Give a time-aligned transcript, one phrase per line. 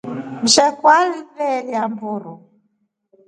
[0.43, 2.35] Msheku aliveelya mburu.